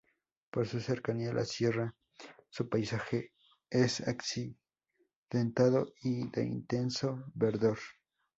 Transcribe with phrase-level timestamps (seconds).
[0.49, 1.93] Por su cercanía a la sierra,
[2.49, 3.33] su paisaje
[3.69, 7.77] es accidentado y de intenso verdor.